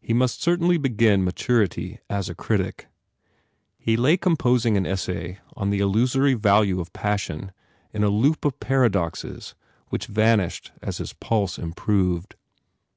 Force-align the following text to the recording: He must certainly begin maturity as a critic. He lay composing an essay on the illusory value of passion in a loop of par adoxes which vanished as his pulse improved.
He 0.00 0.12
must 0.12 0.42
certainly 0.42 0.76
begin 0.76 1.22
maturity 1.22 2.00
as 2.10 2.28
a 2.28 2.34
critic. 2.34 2.88
He 3.78 3.96
lay 3.96 4.16
composing 4.16 4.76
an 4.76 4.86
essay 4.86 5.38
on 5.56 5.70
the 5.70 5.78
illusory 5.78 6.34
value 6.34 6.80
of 6.80 6.92
passion 6.92 7.52
in 7.92 8.02
a 8.02 8.08
loop 8.10 8.44
of 8.44 8.58
par 8.58 8.82
adoxes 8.82 9.54
which 9.88 10.06
vanished 10.06 10.72
as 10.82 10.98
his 10.98 11.12
pulse 11.12 11.60
improved. 11.60 12.34